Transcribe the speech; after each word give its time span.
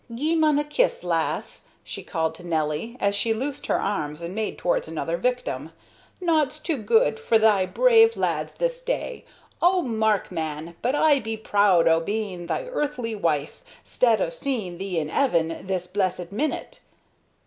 "Gie 0.11 0.35
mun 0.35 0.57
a 0.57 0.63
kiss, 0.63 1.03
lass!" 1.03 1.65
she 1.83 2.01
called 2.01 2.33
to 2.33 2.43
Nelly, 2.43 2.97
as 2.99 3.13
she 3.13 3.35
loosed 3.35 3.67
her 3.67 3.79
arms 3.79 4.23
and 4.23 4.33
made 4.33 4.57
towards 4.57 4.87
another 4.87 5.15
victim. 5.15 5.73
"Nought's 6.19 6.57
too 6.59 6.79
good 6.79 7.19
for 7.19 7.37
they 7.37 7.69
brave 7.71 8.17
lads 8.17 8.55
this 8.55 8.81
day. 8.81 9.25
Oh, 9.61 9.83
Mark, 9.83 10.31
man! 10.31 10.75
but 10.81 10.95
I 10.95 11.19
be 11.19 11.37
proud 11.37 11.87
o' 11.87 11.99
being 11.99 12.47
thy 12.47 12.63
earthly 12.63 13.13
wife, 13.13 13.63
'stead 13.83 14.19
o' 14.21 14.29
seeing 14.31 14.79
thee 14.79 14.97
in 14.97 15.11
'eaven 15.11 15.67
this 15.67 15.85
blessed 15.85 16.31
minute." 16.31 16.79